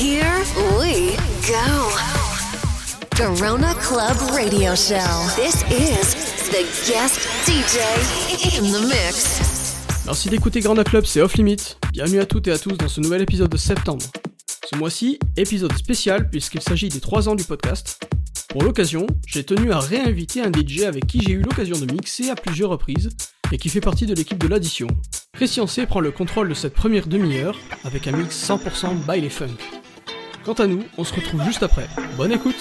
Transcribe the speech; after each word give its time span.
Here 0.00 0.24
we 0.80 1.14
go. 1.46 1.90
Corona 3.14 3.74
Club 3.74 4.16
Radio 4.34 4.74
Show. 4.74 4.96
This 5.36 5.56
is 5.70 6.14
the 6.48 6.64
guest 6.90 7.20
DJ 7.44 7.82
in 8.58 8.72
the 8.72 8.80
mix. 8.88 9.42
Merci 10.06 10.30
d'écouter 10.30 10.62
Corona 10.62 10.84
Club, 10.84 11.04
c'est 11.04 11.20
Off 11.20 11.34
Limit. 11.34 11.76
Bienvenue 11.92 12.18
à 12.18 12.24
toutes 12.24 12.48
et 12.48 12.52
à 12.52 12.58
tous 12.58 12.78
dans 12.78 12.88
ce 12.88 13.02
nouvel 13.02 13.20
épisode 13.20 13.50
de 13.50 13.58
septembre. 13.58 14.06
Ce 14.72 14.74
mois-ci, 14.74 15.18
épisode 15.36 15.74
spécial 15.74 16.30
puisqu'il 16.30 16.62
s'agit 16.62 16.88
des 16.88 17.00
3 17.00 17.28
ans 17.28 17.34
du 17.34 17.44
podcast. 17.44 18.02
Pour 18.48 18.62
l'occasion, 18.62 19.06
j'ai 19.26 19.44
tenu 19.44 19.70
à 19.70 19.80
réinviter 19.80 20.40
un 20.40 20.50
DJ 20.50 20.84
avec 20.84 21.08
qui 21.08 21.20
j'ai 21.20 21.32
eu 21.32 21.42
l'occasion 21.42 21.78
de 21.78 21.92
mixer 21.92 22.30
à 22.30 22.36
plusieurs 22.36 22.70
reprises 22.70 23.10
et 23.52 23.58
qui 23.58 23.68
fait 23.68 23.82
partie 23.82 24.06
de 24.06 24.14
l'équipe 24.14 24.38
de 24.38 24.48
l'addition. 24.48 24.86
Christian 25.34 25.66
C 25.66 25.84
prend 25.84 26.00
le 26.00 26.10
contrôle 26.10 26.48
de 26.48 26.54
cette 26.54 26.72
première 26.72 27.06
demi-heure 27.06 27.58
avec 27.84 28.08
un 28.08 28.12
mix 28.12 28.48
100% 28.48 29.06
by 29.06 29.20
les 29.20 29.28
funk. 29.28 29.58
Quant 30.44 30.54
à 30.54 30.66
nous, 30.66 30.84
on 30.96 31.04
se 31.04 31.14
retrouve 31.14 31.42
juste 31.44 31.62
après. 31.62 31.86
Bonne 32.16 32.32
écoute 32.32 32.56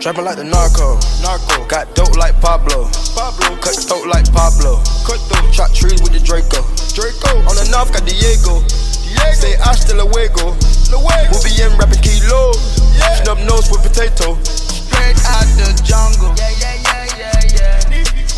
Trapping 0.00 0.24
like 0.24 0.36
the 0.36 0.42
narco, 0.42 0.98
narco. 1.22 1.62
Got 1.68 1.94
dope 1.94 2.16
like 2.16 2.34
Pablo, 2.40 2.90
Pablo. 3.14 3.54
Cut 3.62 3.76
throat 3.86 4.06
like 4.06 4.26
Pablo, 4.32 4.82
cut 5.06 5.20
throat. 5.30 5.52
Chop 5.52 5.70
trees 5.72 6.02
with 6.02 6.10
the 6.10 6.18
Draco, 6.18 6.64
Draco. 6.96 7.38
On 7.46 7.54
the 7.54 7.68
north 7.70 7.92
got 7.92 8.02
Diego, 8.02 8.58
Diego. 8.66 9.32
Say 9.38 9.54
hasta 9.62 9.94
luego, 9.94 10.56
luego. 10.90 11.38
Muy 11.38 11.54
bien 11.54 11.70
rapping 11.78 12.00
kilo, 12.02 12.50
yeah. 12.98 13.22
snub 13.22 13.38
nose 13.46 13.70
with 13.70 13.82
potato. 13.84 14.34
Straight 14.42 15.22
out 15.28 15.46
the 15.54 15.70
jungle, 15.86 16.34
yeah 16.34 16.50
yeah 16.58 16.82
yeah. 16.82 17.01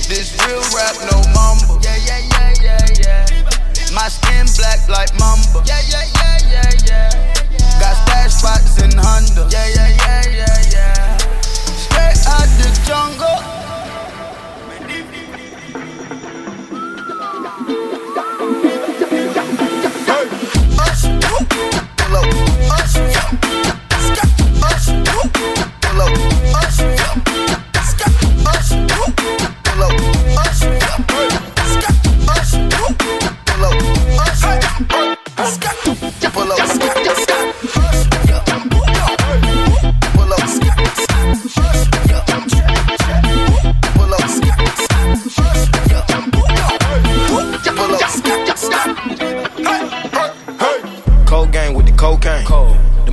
This 0.06 0.36
real 0.46 0.60
rap 0.76 0.94
no 1.10 1.22
mumble, 1.32 1.80
yeah 1.82 1.96
yeah 1.96 2.20
yeah 2.30 2.52
yeah 2.62 2.86
yeah. 3.00 3.94
My 3.94 4.08
skin 4.08 4.46
black 4.56 4.86
like 4.88 5.10
mamba, 5.19 5.62
yeah 5.66 5.80
yeah 5.88 6.05
yeah 6.14 6.38
yeah 6.52 6.70
yeah. 6.86 7.80
Got 7.80 7.97
stash 8.05 8.32
spots 8.32 8.78
in 8.82 8.92
Honda, 8.97 9.48
yeah 9.50 9.66
yeah 9.75 9.88
yeah 9.88 10.22
yeah 10.28 10.60
yeah. 10.70 11.16
Straight 11.56 12.20
out 12.28 12.48
the 12.60 12.69
jungle. 12.86 13.41
Pull 21.97 22.16
up, 22.16 22.28
us, 22.70 22.92
scat, 22.92 23.55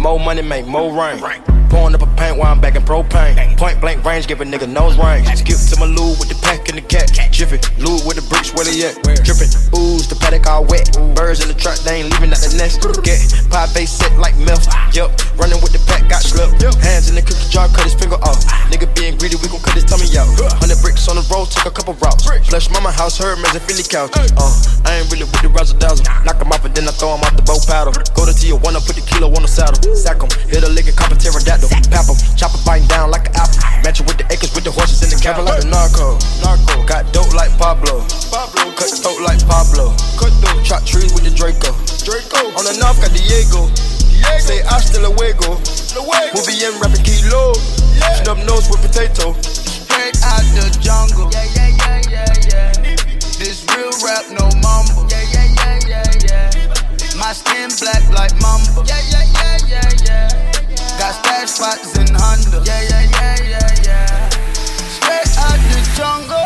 more 0.01 0.19
money 0.19 0.41
make 0.41 0.65
more 0.65 0.91
rain. 0.91 1.50
Pouring 1.71 1.95
up 1.95 2.03
a 2.03 2.11
paint 2.19 2.35
while 2.35 2.51
I'm 2.51 2.59
back 2.59 2.75
in 2.75 2.83
propane. 2.83 3.55
Point 3.55 3.79
blank 3.79 4.03
range, 4.03 4.27
give 4.27 4.41
a 4.41 4.43
nigga 4.43 4.67
nose 4.67 4.99
range. 4.99 5.23
Skip 5.39 5.55
to 5.71 5.79
my 5.79 5.87
loo 5.87 6.11
with 6.19 6.27
the 6.27 6.35
pack 6.43 6.67
and 6.67 6.75
the 6.75 6.83
cat. 6.83 7.07
Jiffy, 7.31 7.63
loo 7.79 7.95
with 8.03 8.19
the 8.19 8.25
bricks, 8.27 8.51
where 8.51 8.67
they 8.67 8.75
at? 8.83 8.99
Drippin', 9.23 9.47
ooze, 9.71 10.03
the 10.11 10.19
paddock 10.19 10.51
all 10.51 10.67
wet. 10.67 10.91
Birds 11.15 11.39
in 11.39 11.47
the 11.47 11.55
truck, 11.55 11.79
they 11.87 12.03
ain't 12.03 12.11
leaving 12.11 12.35
out 12.35 12.43
the 12.43 12.51
nest. 12.59 12.83
Get 13.07 13.23
pie 13.47 13.71
base 13.71 13.95
set 13.95 14.11
like 14.19 14.35
milk. 14.35 14.59
Yup, 14.91 15.15
running 15.39 15.63
with 15.63 15.71
the 15.71 15.79
pack, 15.87 16.11
got 16.11 16.19
slipped. 16.19 16.59
Hands 16.83 17.07
in 17.07 17.15
the 17.15 17.23
cookie 17.23 17.47
jar, 17.47 17.71
cut 17.71 17.87
his 17.87 17.95
finger 17.95 18.19
off. 18.19 18.43
Nigga 18.67 18.91
being 18.91 19.15
greedy, 19.15 19.39
we 19.39 19.47
gon' 19.47 19.63
cut 19.63 19.79
his 19.79 19.87
tummy 19.87 20.11
out. 20.19 20.27
Hundred 20.59 20.83
bricks 20.83 21.07
on 21.07 21.15
the 21.15 21.23
road, 21.31 21.47
took 21.47 21.71
a 21.71 21.71
couple 21.71 21.95
routes. 22.03 22.27
Flush 22.51 22.67
mama 22.67 22.91
house, 22.91 23.15
her 23.15 23.31
as 23.31 23.55
a 23.55 23.63
Philly 23.63 23.87
couch. 23.87 24.11
Uh, 24.35 24.51
I 24.83 24.99
ain't 24.99 25.07
really 25.07 25.23
with 25.23 25.39
the 25.39 25.47
razzle 25.55 25.79
dazzle. 25.79 26.03
Knock 26.27 26.35
him 26.43 26.51
off 26.51 26.67
and 26.67 26.75
then 26.75 26.83
I 26.83 26.91
throw 26.91 27.15
him 27.15 27.23
off 27.23 27.31
the 27.39 27.47
boat 27.47 27.63
paddle. 27.63 27.95
Go 28.11 28.27
to 28.27 28.35
Tijuana, 28.35 28.83
put 28.83 28.99
the 28.99 29.05
kilo 29.07 29.31
on 29.31 29.47
the 29.47 29.47
saddle. 29.47 29.79
Sack 29.95 30.19
him, 30.19 30.27
hit 30.51 30.67
a 30.67 30.69
lick 30.69 30.91
and 30.91 30.97
cop 30.99 31.11
a 31.11 31.15
pterodactyl. 31.15 31.60
Pap 31.69 32.07
him, 32.07 32.17
chop 32.37 32.53
it 32.55 32.63
biting 32.65 32.87
down 32.87 33.11
like 33.11 33.29
an 33.29 33.35
apple. 33.35 33.61
Match 33.83 34.01
with 34.01 34.17
the 34.17 34.25
acres, 34.33 34.53
with 34.55 34.63
the 34.63 34.71
horses 34.71 35.03
in 35.03 35.09
the 35.09 35.19
cattle 35.21 35.45
like 35.45 35.61
the 35.61 35.69
narco. 35.69 36.17
Narco, 36.41 36.85
got 36.85 37.05
dope 37.13 37.33
like 37.33 37.51
Pablo. 37.57 38.01
Pablo, 38.31 38.71
cut 38.73 38.89
throat 38.89 39.21
like 39.21 39.41
Pablo. 39.45 39.93
Cut 40.17 40.33
throat, 40.41 40.59
chop 40.63 40.81
trees 40.85 41.13
with 41.13 41.25
the 41.25 41.33
Draco. 41.33 41.73
Draco, 42.05 42.53
on 42.57 42.65
the 42.65 42.73
north 42.79 42.97
got 43.01 43.11
Diego. 43.13 43.69
Diego. 44.09 44.39
Say 44.39 44.61
hasta 44.65 45.01
luego. 45.01 45.57
Luego. 45.97 46.33
Muy 46.33 46.45
bien 46.45 46.73
rapping 46.79 47.03
kilo. 47.03 47.53
Yeah. 47.97 48.23
Snub 48.23 48.37
nose 48.45 48.69
with 48.69 48.81
potato. 48.81 49.33
Straight 49.41 50.17
out 50.23 50.45
the 50.55 50.69
jungle. 50.79 51.29
Yeah, 51.33 51.45
yeah, 51.53 51.69
yeah, 51.77 52.01
yeah, 52.09 52.33
yeah. 52.49 52.95
This 53.37 53.65
real 53.73 53.91
rap, 54.05 54.25
no 54.29 54.45
mumble. 54.61 55.09
Yeah, 55.09 55.25
yeah, 55.33 55.49
yeah, 55.57 55.79
yeah, 55.87 56.09
yeah. 56.25 57.17
My 57.17 57.33
skin 57.33 57.69
black 57.81 58.01
like 58.13 58.33
mamba. 58.41 58.85
Yeah, 58.85 59.01
yeah, 59.09 59.25
yeah, 59.33 59.57
yeah, 59.67 59.89
yeah. 60.05 60.70
Got 61.01 61.15
stash 61.15 61.49
spots 61.49 61.97
in 61.97 62.13
Honda. 62.13 62.61
Yeah, 62.63 62.79
yeah, 62.83 63.01
yeah, 63.09 63.35
yeah, 63.41 63.69
yeah. 63.85 64.29
Straight 64.29 65.35
out 65.39 65.57
the 65.73 65.81
jungle. 65.97 66.40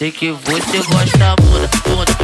Sei 0.00 0.10
que 0.10 0.32
você 0.32 0.78
gosta, 0.78 1.36
muito. 1.86 2.19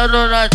Theodora 0.00 0.48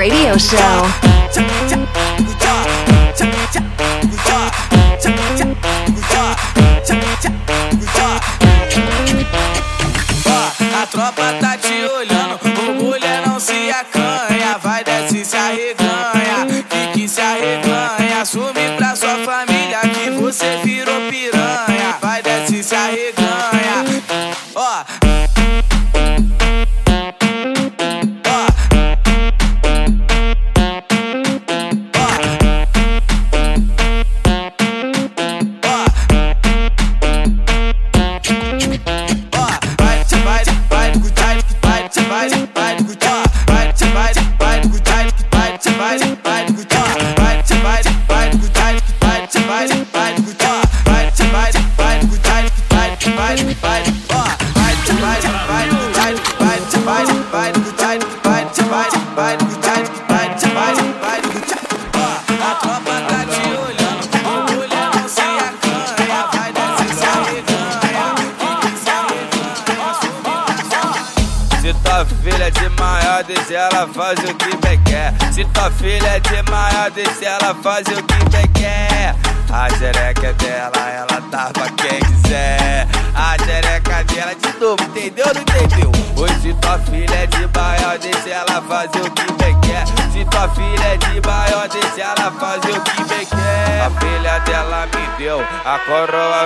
Radio 0.00 0.38
Show. 0.38 1.09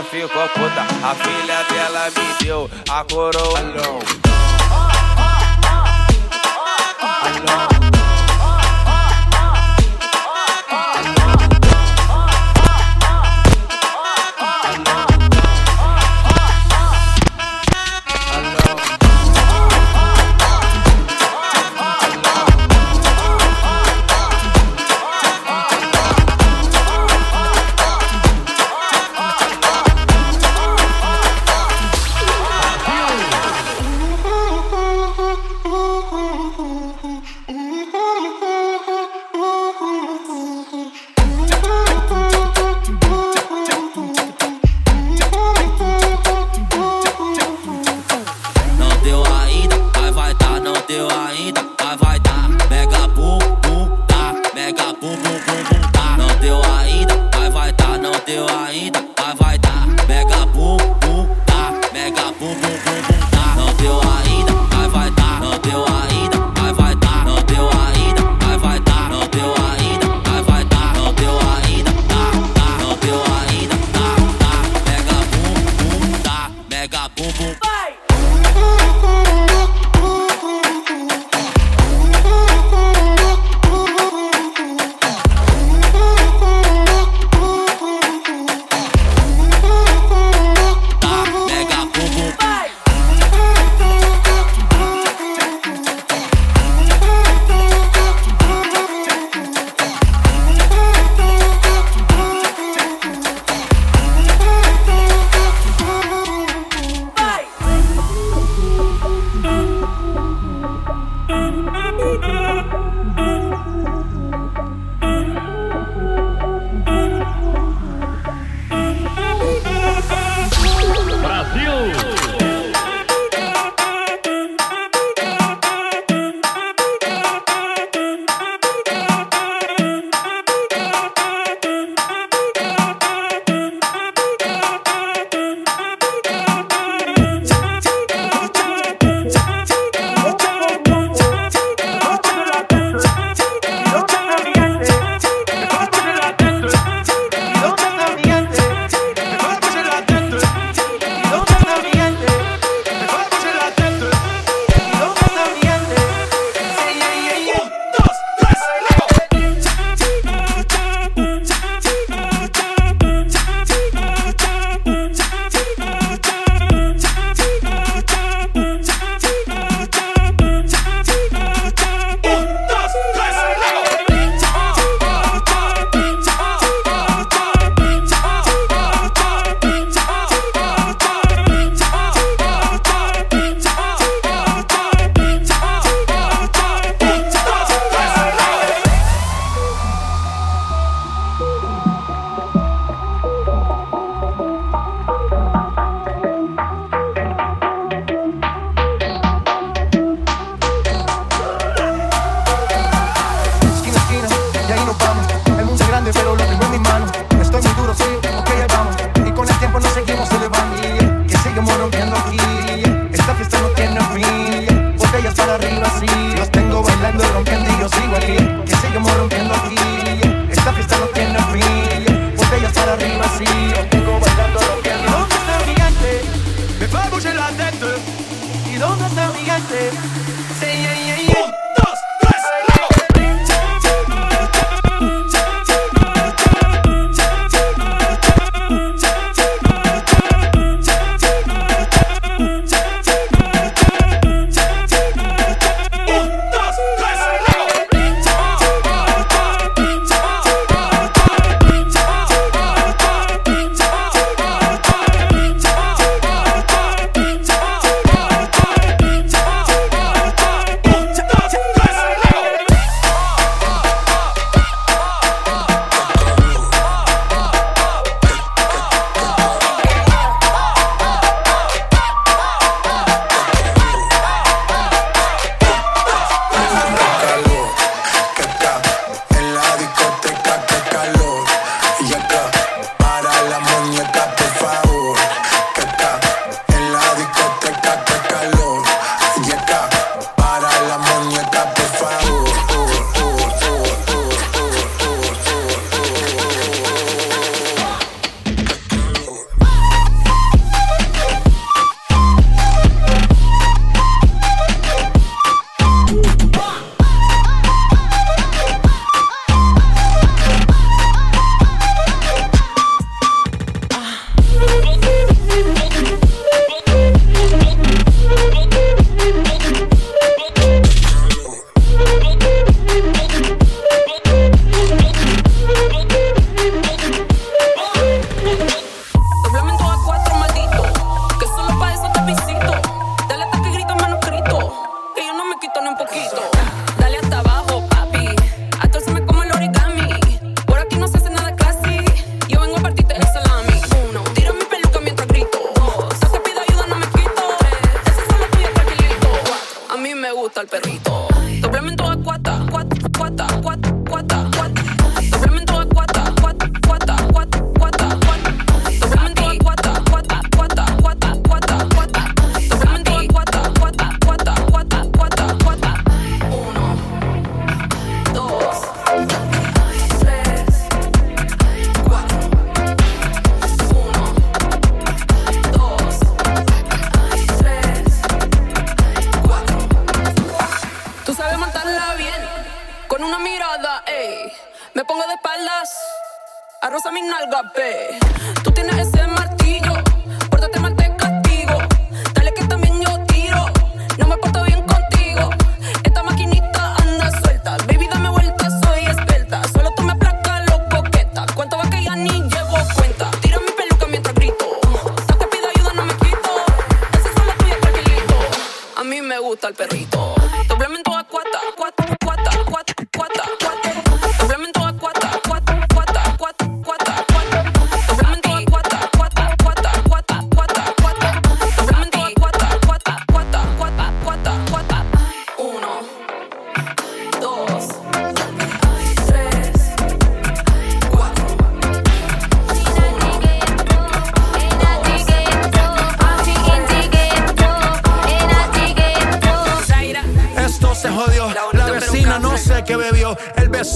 ficou 0.02 0.48
puta. 0.48 0.82
A 1.02 1.14
filha 1.14 1.62
dela 1.64 2.10
me 2.10 2.44
deu 2.44 2.70
a 2.90 3.04
coroa. 3.04 4.13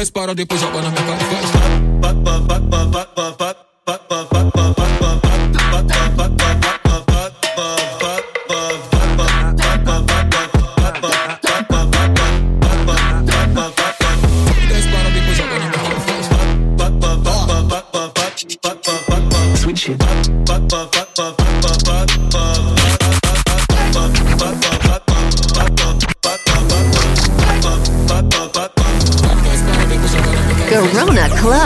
10 0.00 0.10
para 0.12 0.34
depois 0.34 0.58
joga 0.58 0.80
na 0.80 0.90
minha 0.90 1.04
cara 1.04 1.18
e 1.20 1.24
faz. 1.26 1.50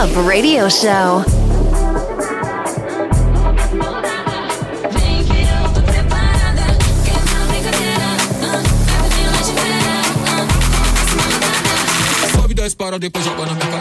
Club 0.04 0.28
Radio 0.28 0.68
Show. 0.68 1.24
depois 12.98 13.24
joga 13.24 13.46
na 13.46 13.54
minha 13.54 13.73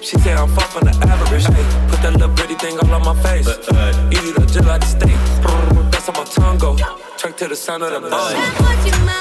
She 0.00 0.16
say 0.18 0.32
I'm 0.32 0.48
far 0.48 0.64
from 0.64 0.84
the 0.84 0.94
average. 1.06 1.46
Ay, 1.46 1.88
put 1.90 2.00
that 2.02 2.12
little 2.12 2.28
pretty 2.34 2.54
thing 2.54 2.78
all 2.78 2.94
on 2.94 3.02
my 3.02 3.22
face. 3.22 3.46
But, 3.46 3.68
uh, 3.74 4.10
Eat 4.10 4.24
it 4.24 4.38
up 4.38 4.46
just 4.48 4.64
like 4.64 4.80
the 4.80 4.86
steak. 4.86 5.90
That's 5.90 6.06
how 6.06 6.12
my 6.12 6.24
tongue 6.24 6.58
go. 6.58 6.76
Track 7.16 7.36
to 7.38 7.48
the 7.48 7.56
sound 7.56 7.82
of 7.82 7.90
the 7.90 8.08
uh, 8.08 8.10
uh. 8.10 9.12
boat. 9.12 9.17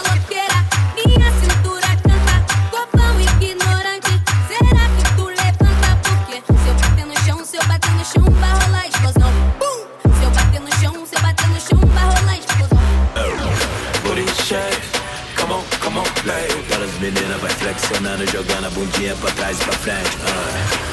menina 17.12 17.38
vai 17.38 17.50
flexionando, 17.52 18.26
jogando 18.30 18.68
a 18.68 18.70
bundinha 18.70 19.16
pra 19.16 19.32
trás 19.32 19.58
e 19.60 19.64
pra 19.64 19.74
frente. 19.74 20.18
Uh. 20.18 20.88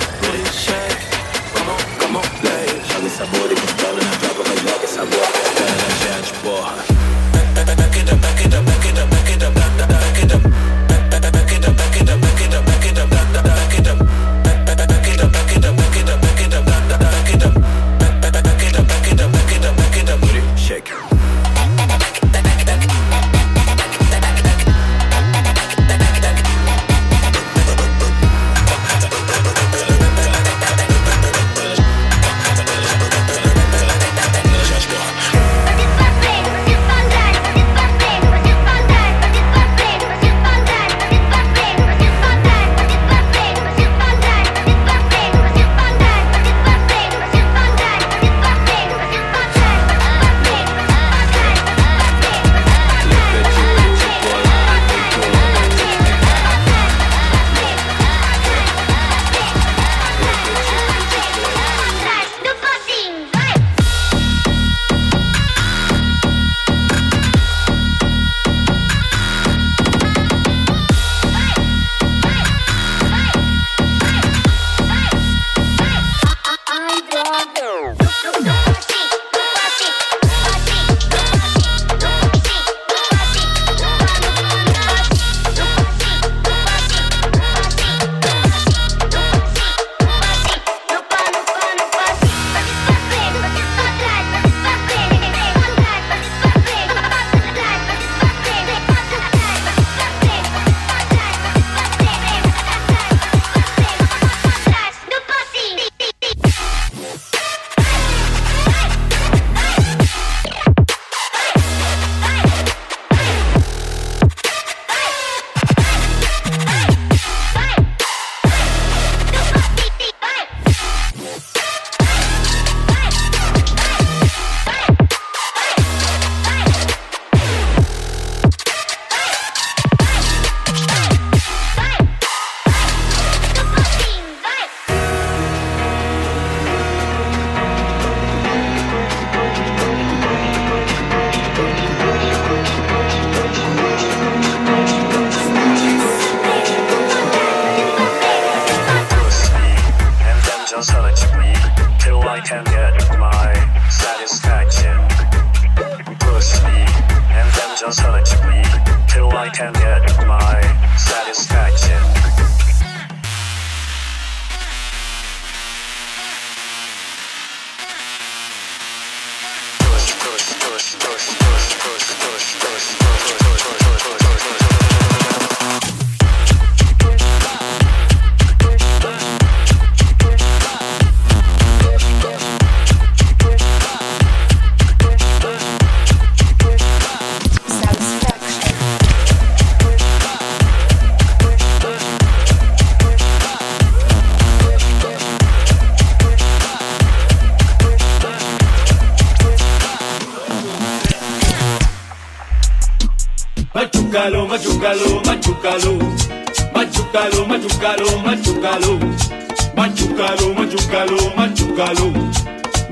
Come 1.53 1.70
on, 1.70 1.98
come 1.98 2.16
on, 2.18 2.22
play. 2.40 2.66
Joga 2.88 3.07
essa 3.07 3.27
bola 3.27 3.53
e 3.53 3.57
controla 3.57 4.00
na 4.03 4.16
droga, 4.16 4.44
mas 4.48 4.61
joga 4.61 4.85
essa 4.85 5.05
bola. 5.05 5.27
Cara 5.57 5.72
da 5.72 5.88
gente, 6.05 6.33
porra. 6.42 6.74
Back, 7.33 7.46
back, 7.55 7.66
back, 7.66 7.77
back 7.77 7.98
it 7.98 8.11
up, 8.12 8.20
back 8.20 8.44
it 8.44 8.50
back. 8.50 8.84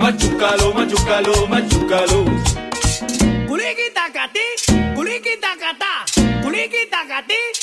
machucalo, 0.03 0.75
machucalo, 0.75 1.47
machucalo. 1.47 2.25
Culiqui 3.49 3.89
tacatí, 3.95 4.47
culiqui 4.97 5.37
tacatá, 5.41 5.93
culiqui 6.43 6.83
tacatí. 6.91 7.62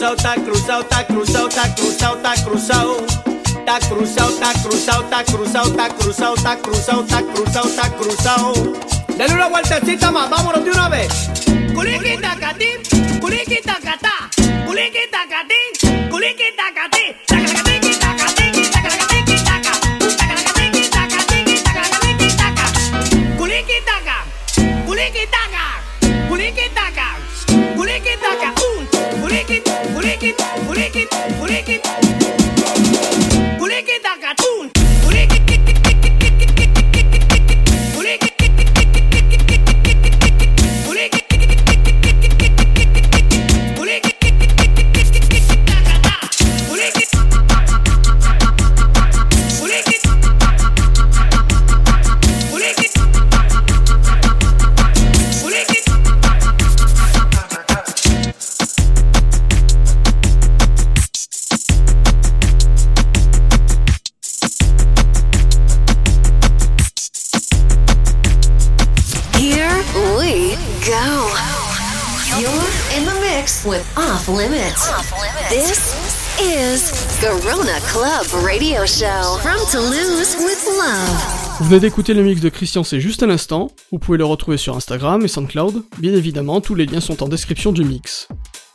Cruzado, 0.00 0.14
está 0.16 0.34
cruzado, 0.34 0.82
está 0.82 1.04
cruzado, 1.04 1.48
está 1.48 1.74
cruzado, 1.74 2.16
está 2.16 2.34
cruzado. 2.42 3.06
Está 3.60 3.78
cruzado, 3.88 4.30
está 4.30 4.52
cruzado, 4.62 5.02
está 5.04 5.24
cruzado, 5.24 5.66
está 5.66 5.88
cruzado, 5.90 6.34
está 6.34 6.56
cruzado, 6.56 7.02
está 7.02 7.22
cruzado, 7.22 7.68
está 7.68 7.90
cruzado. 7.96 8.52
Dale 9.18 9.34
una 9.34 9.48
vueltecita 9.48 10.10
más, 10.10 10.30
vámonos 10.30 10.64
de 10.64 10.70
una 10.70 10.88
vez. 10.88 11.30
Kuliki 11.74 12.16
takati, 12.16 12.70
kuliki 13.20 13.60
takata, 13.62 14.30
kuliki 14.66 15.06
takati, 15.10 16.08
kuliki 16.10 16.44
takati, 16.56 17.09
Off 73.70 74.26
Limits. 74.26 74.90
This 75.48 75.94
is 76.40 76.90
Club 77.20 78.44
Radio 78.44 78.84
Show 78.84 79.38
from 79.38 79.58
Toulouse 79.70 80.36
with 80.40 80.66
love. 80.76 81.58
Vous 81.60 81.66
venez 81.66 81.78
d'écouter 81.78 82.14
le 82.14 82.24
mix 82.24 82.40
de 82.40 82.48
Christian 82.48 82.82
c'est 82.82 82.98
juste 82.98 83.22
à 83.22 83.26
l'instant, 83.26 83.70
vous 83.92 84.00
pouvez 84.00 84.18
le 84.18 84.24
retrouver 84.24 84.56
sur 84.56 84.76
Instagram 84.76 85.24
et 85.24 85.28
SoundCloud, 85.28 85.84
bien 85.98 86.12
évidemment 86.12 86.60
tous 86.60 86.74
les 86.74 86.86
liens 86.86 87.00
sont 87.00 87.22
en 87.22 87.28
description 87.28 87.70
du 87.70 87.84
mix. 87.84 88.26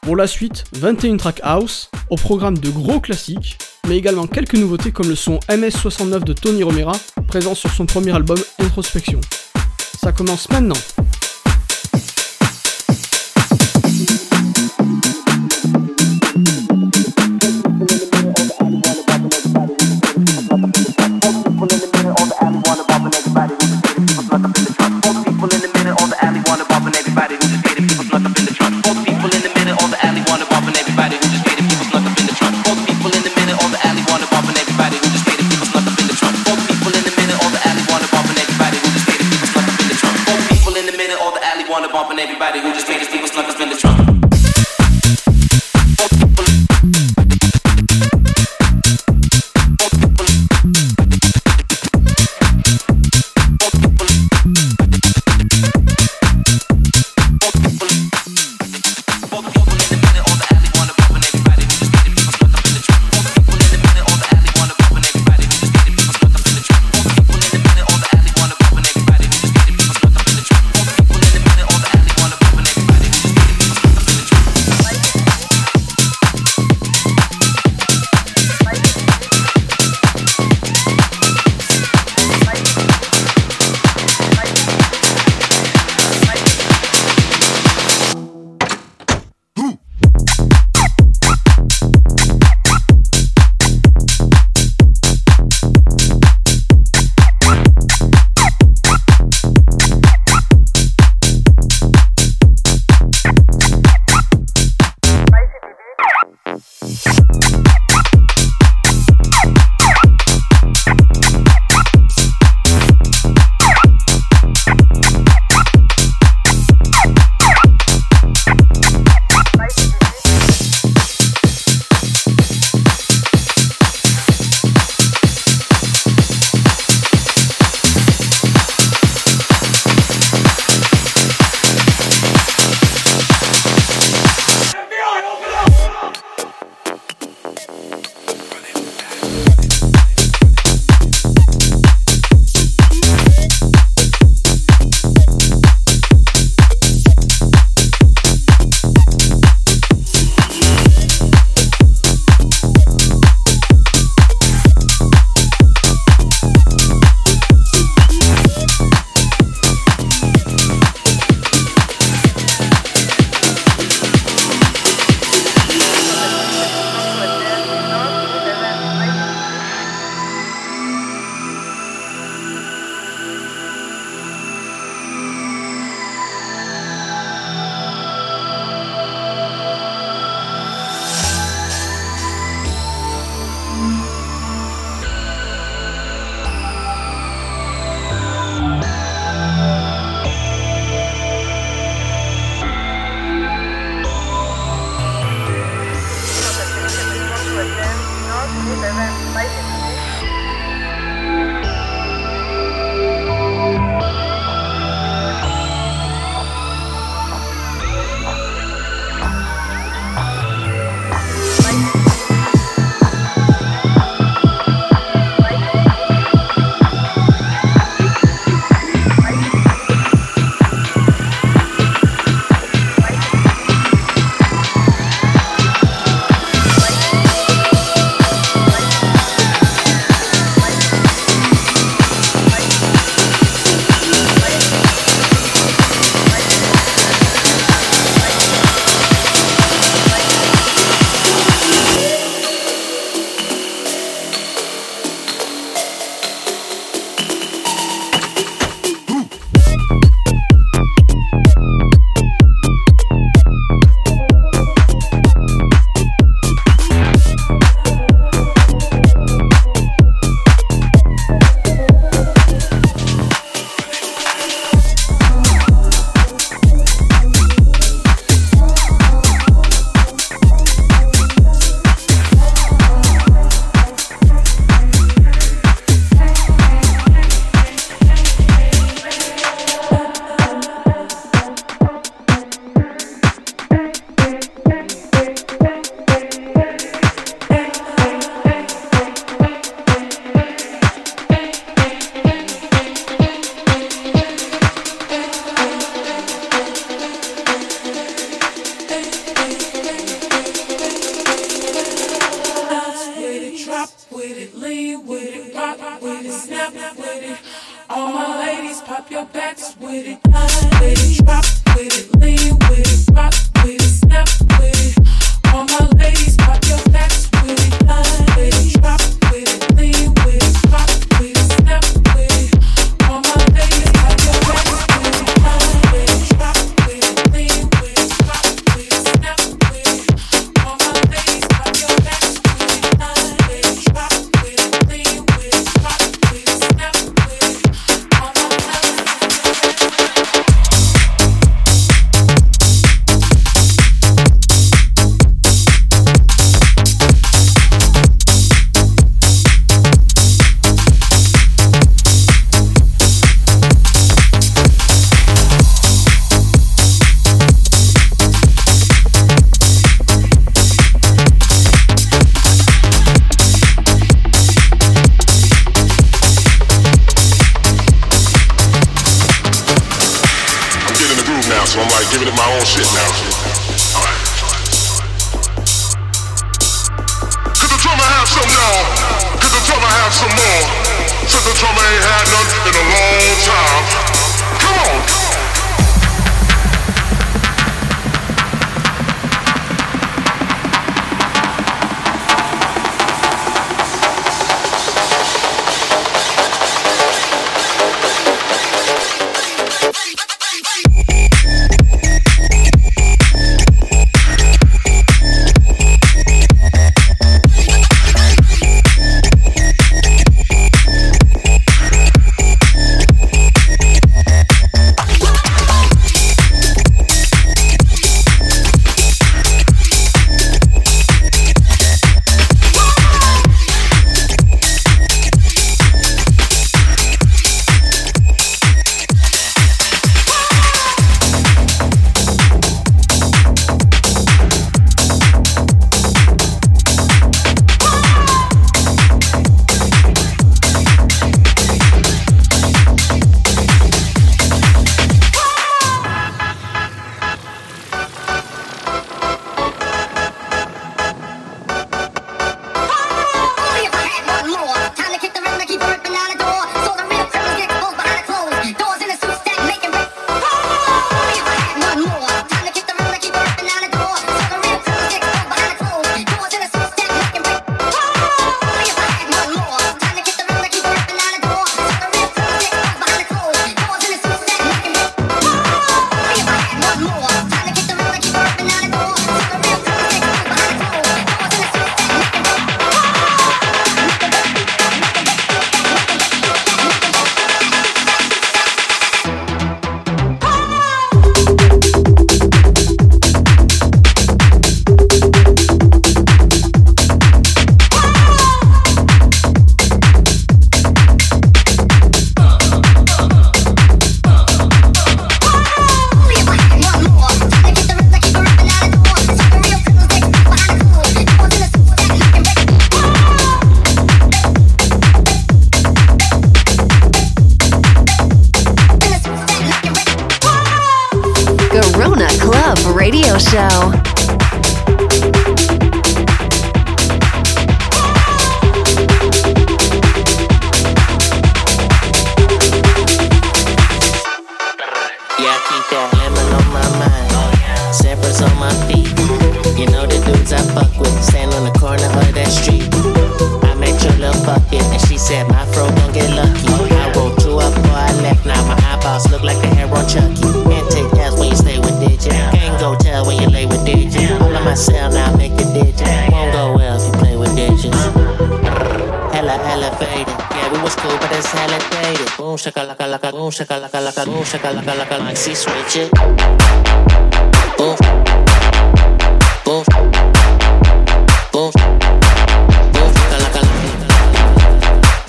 Pour 0.02 0.16
la 0.16 0.28
suite, 0.28 0.64
21 0.74 1.18
track 1.18 1.42
house, 1.44 1.90
au 2.10 2.16
programme 2.16 2.58
de 2.58 2.70
gros 2.70 3.02
classiques, 3.02 3.58
mais 3.90 3.98
également 3.98 4.28
quelques 4.28 4.56
nouveautés 4.56 4.94
comme 4.94 5.10
le 5.10 5.16
son 5.16 5.40
MS69 5.50 6.24
de 6.24 6.32
Tony 6.32 6.64
Romera, 6.64 6.94
présent 7.28 7.54
sur 7.54 7.70
son 7.72 7.86
premier 7.86 8.16
album 8.16 8.38
Introspection. 8.60 9.20
Ça 10.02 10.14
commence 10.14 10.50
maintenant. 10.50 10.76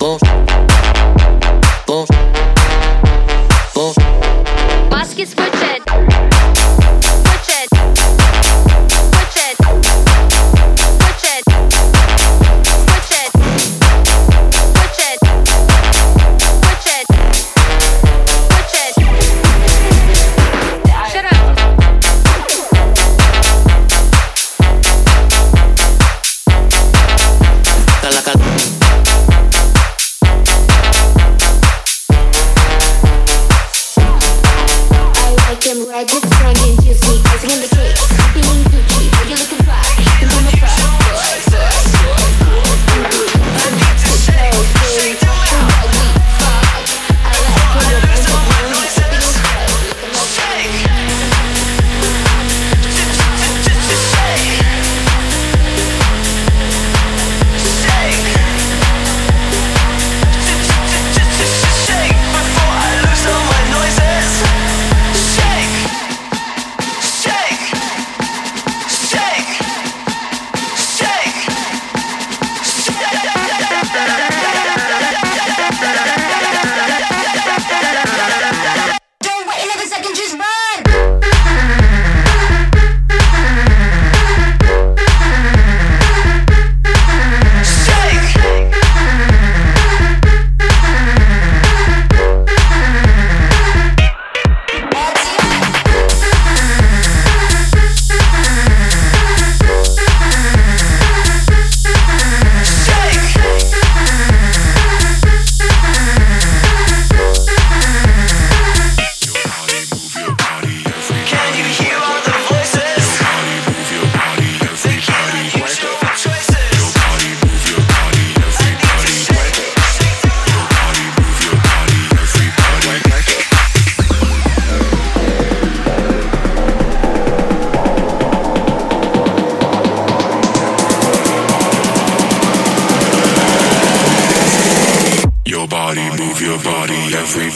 dos. 0.07 0.36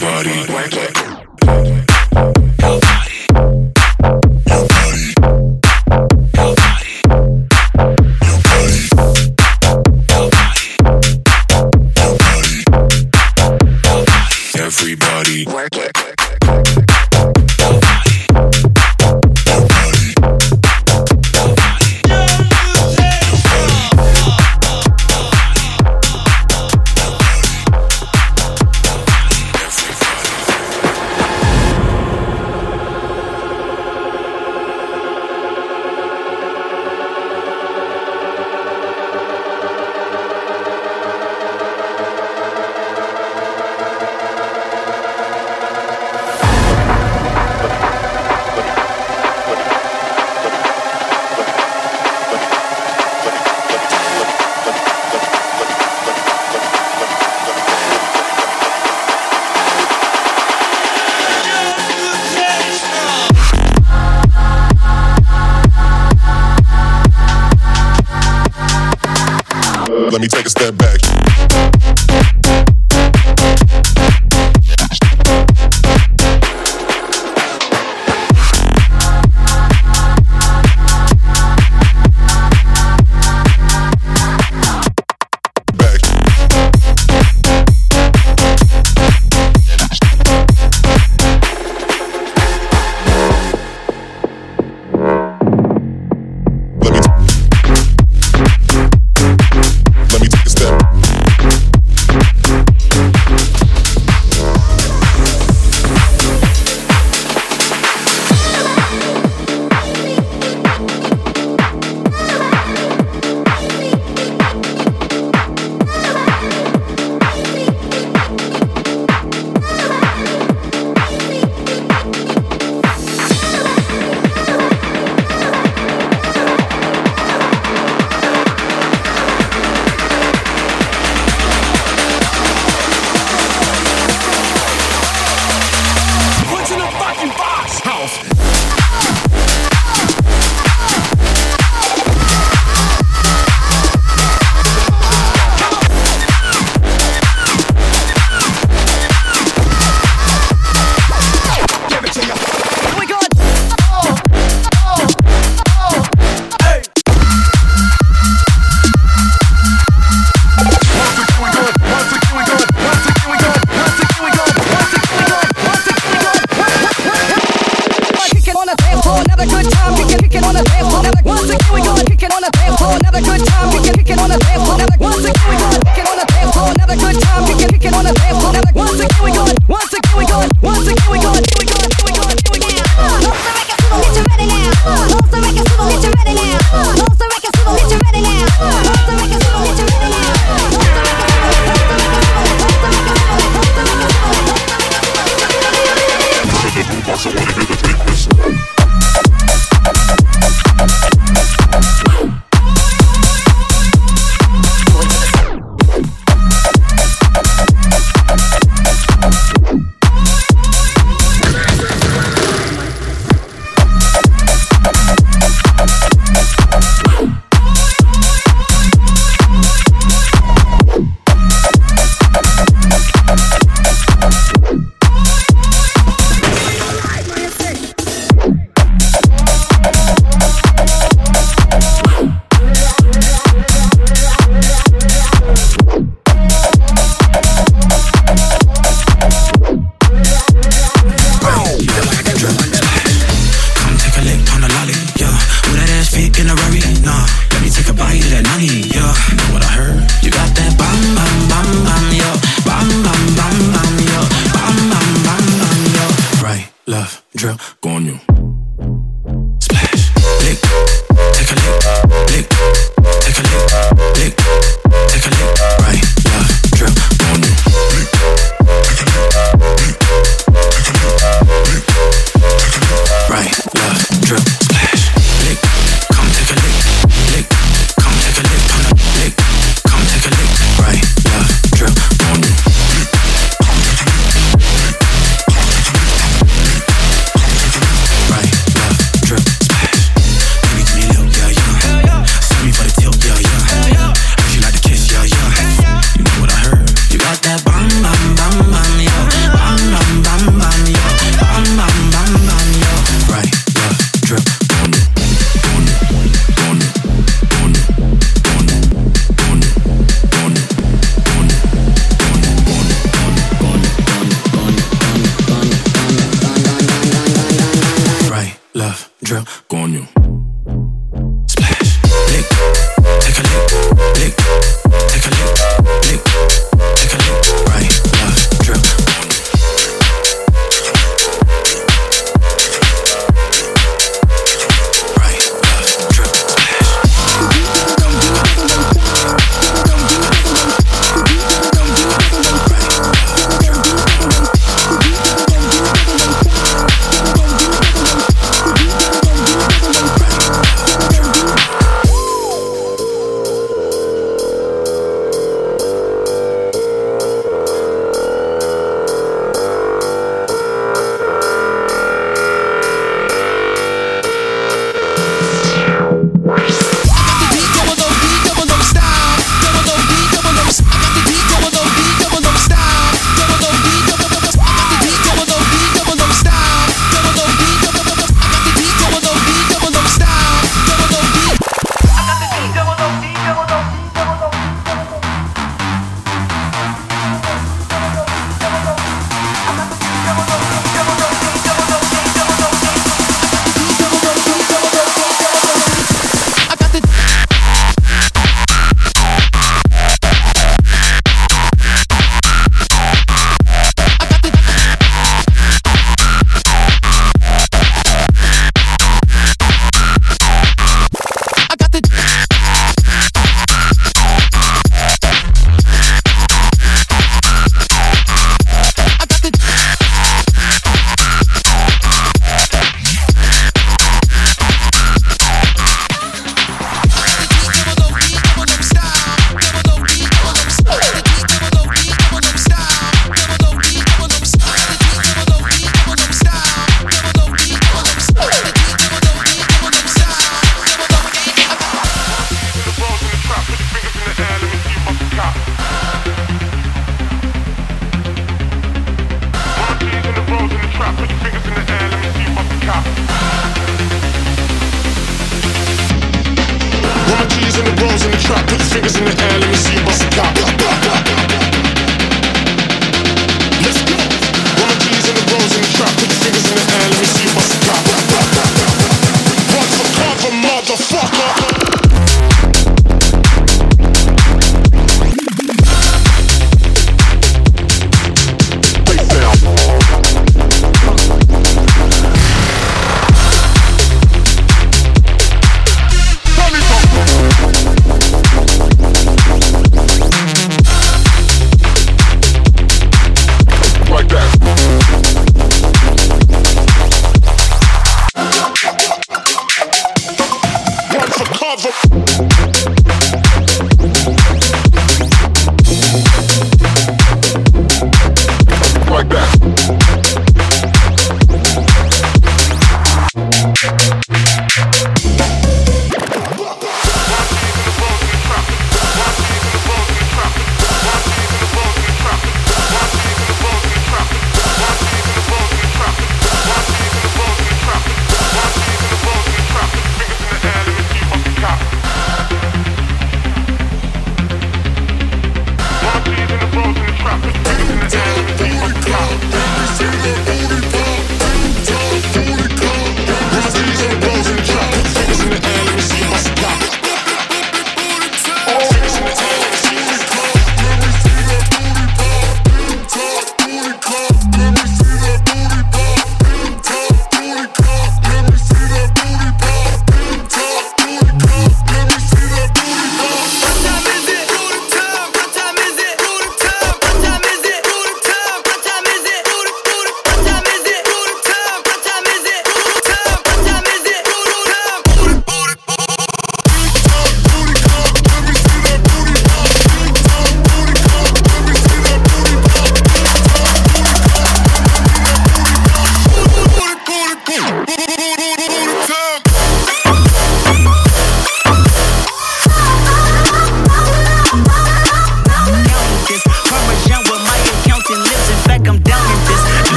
Body, 0.00 0.49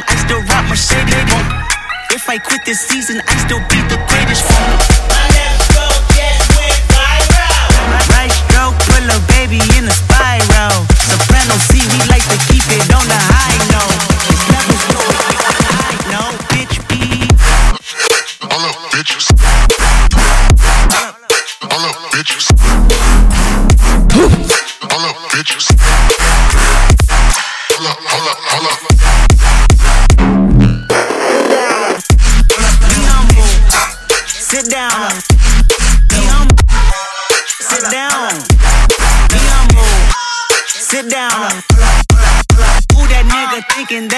I 0.00 0.16
still 0.24 0.40
rock 0.48 0.68
Mercedes. 0.68 1.12
If 2.12 2.28
I 2.28 2.38
quit 2.38 2.64
this 2.64 2.80
season, 2.80 3.20
I 3.26 3.36
still 3.44 3.60
be 3.68 3.76
the 3.88 4.00
greatest 4.08 4.91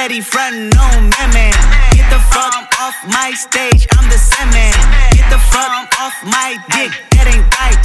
that 0.05 0.13
he 0.13 0.21
frontin' 0.21 0.69
me, 0.69 1.25
man? 1.33 1.57
Get 1.97 2.13
the 2.13 2.21
fuck 2.29 2.53
off 2.77 2.93
my 3.09 3.33
stage, 3.33 3.89
I'm 3.97 4.05
the 4.13 4.21
Sandman. 4.21 4.77
Get 5.17 5.33
the 5.33 5.41
fuck 5.49 5.89
off 5.97 6.13
my 6.29 6.61
dick, 6.77 6.93
that 7.17 7.25
ain't 7.25 7.49
right. 7.57 7.81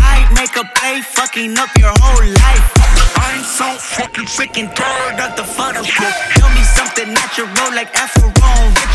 I 0.00 0.24
make 0.32 0.56
a 0.56 0.64
play, 0.80 1.04
fucking 1.04 1.60
up 1.60 1.68
your 1.76 1.92
whole 2.00 2.24
life. 2.24 2.72
I'm 3.20 3.44
so 3.44 3.68
fucking 4.00 4.32
sick 4.32 4.56
and 4.56 4.72
tired 4.72 5.20
of 5.20 5.36
the 5.36 5.44
Photoshop. 5.44 6.08
Show 6.40 6.48
me 6.56 6.64
something 6.64 7.12
natural 7.12 7.52
like 7.76 7.92
Afro 7.92 8.32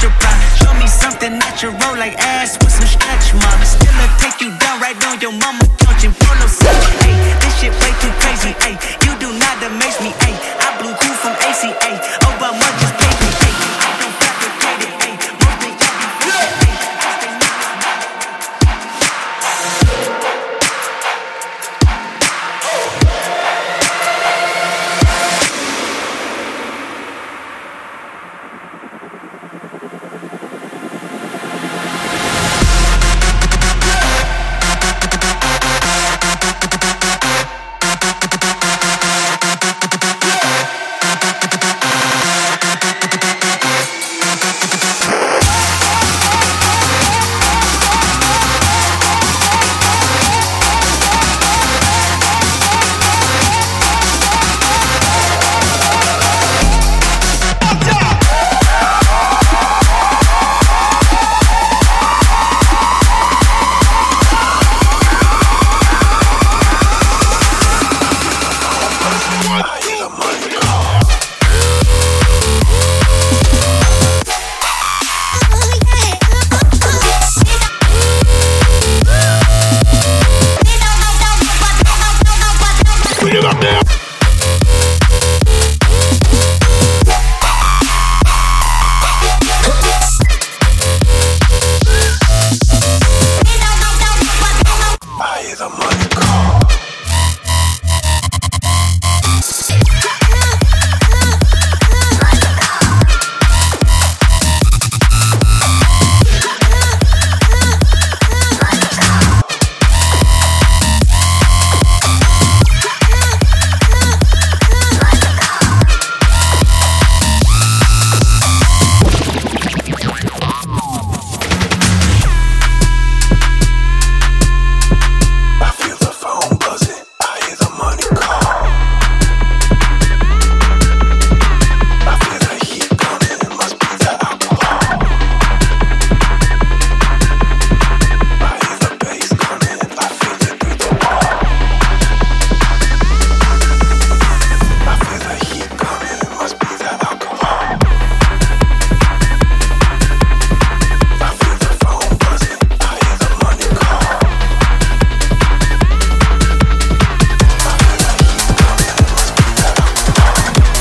Richard 0.03 0.15
Pryor. 0.17 0.49
Show 0.57 0.74
me 0.82 0.88
something 0.88 1.38
natural 1.38 1.78
like 1.95 2.17
ass 2.17 2.57
with 2.57 2.74
some 2.74 2.89
stretch 2.89 3.38
marks. 3.38 3.78
Still 3.78 3.93
i 4.01 4.07
take 4.17 4.41
you 4.41 4.51
down 4.59 4.82
right 4.82 4.97
on 5.07 5.21
your 5.21 5.32
mama 5.32 5.63
couch 5.78 6.03
and 6.03 6.15
polo 6.17 6.47
suit. 6.47 6.67
Hey, 7.05 7.15
this 7.39 7.53
shit 7.59 7.71
way 7.71 7.93
too 8.01 8.13
crazy. 8.19 8.51
Hey, 8.65 8.76
you 9.05 9.13
do 9.19 9.30
not 9.38 9.61
amaze 9.63 9.99
me. 10.01 10.11
Hey, 10.26 10.36
I 10.59 10.76
blew 10.82 10.93
cool 10.97 11.15
from 11.21 11.36
ACA. 11.39 12.22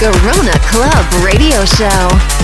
Garona 0.03 0.59
Club 0.66 1.22
Radio 1.22 1.64
Show. 1.64 2.41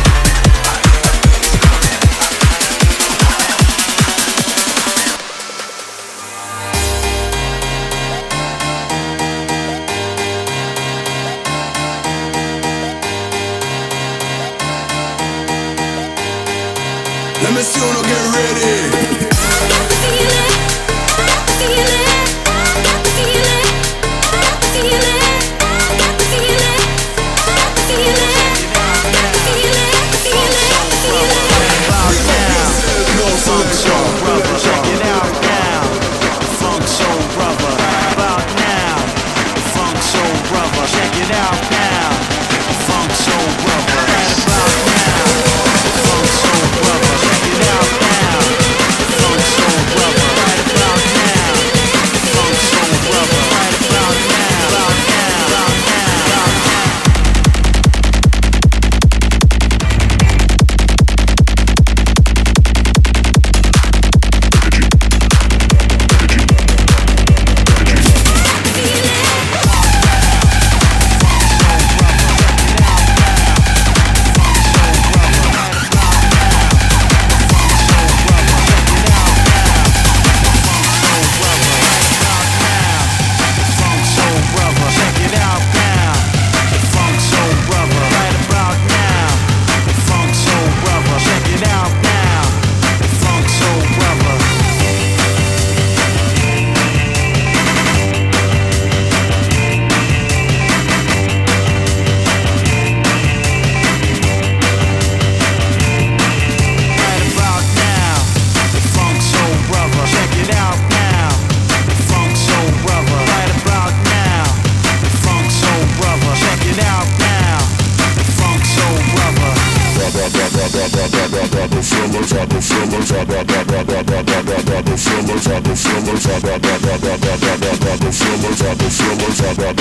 Funk 129.55 129.79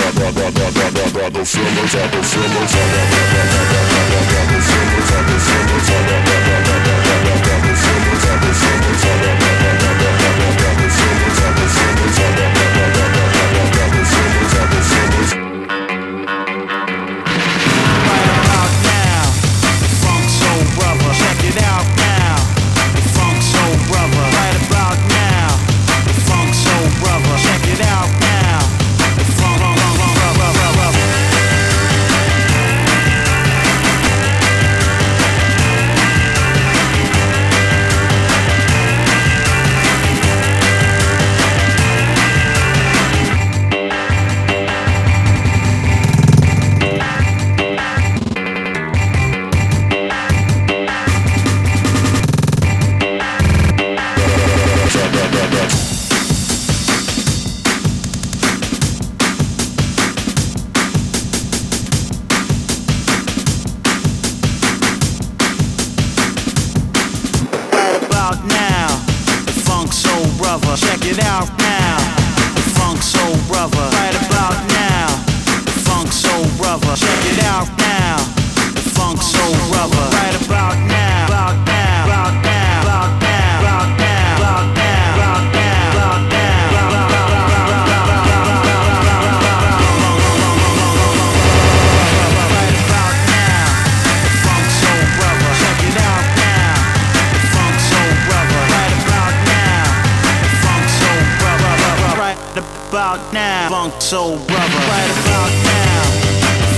about 102.98 103.32
now. 103.32 103.70
Funk 103.70 104.02
Soul 104.02 104.38
Brother, 104.38 104.82
right 104.90 105.12
about 105.22 105.52
now. 105.70 106.02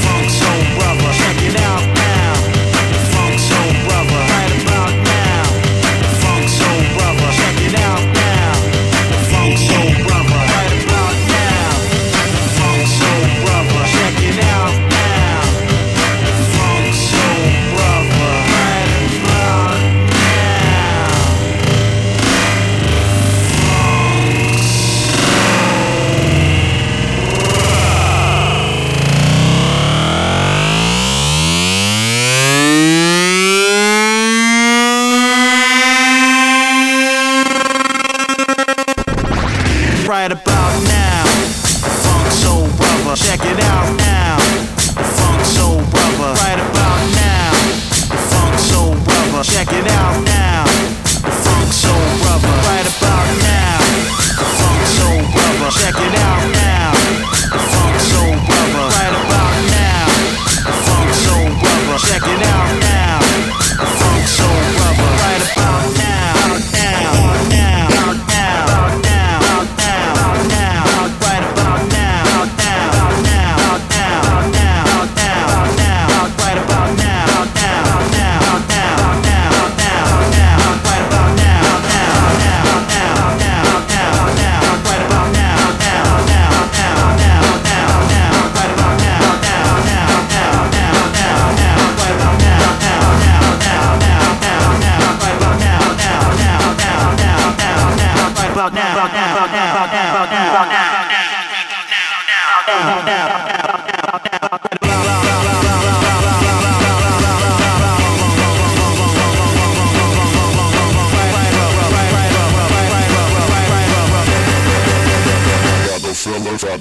Funk 0.04 0.30
Soul 0.30 0.64
Brother, 0.76 1.14
check 1.14 1.42
it 1.44 1.62
out 1.62 1.99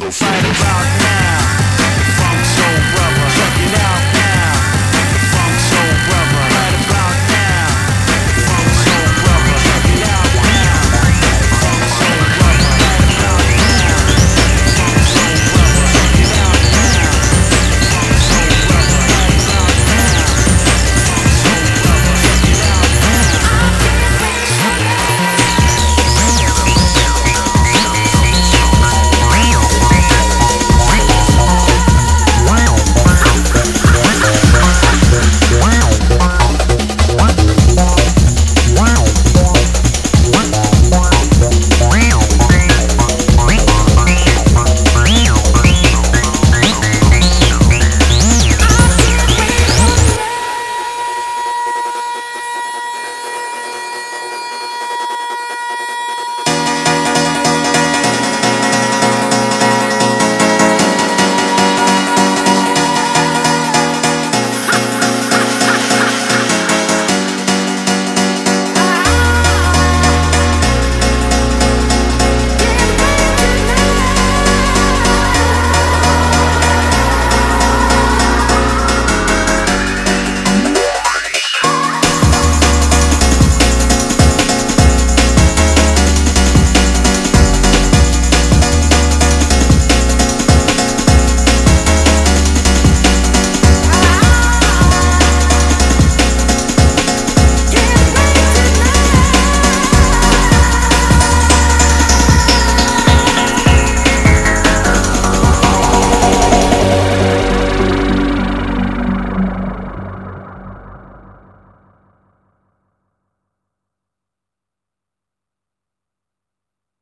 Right 0.00 0.12
about 0.12 0.84
now. 0.84 0.97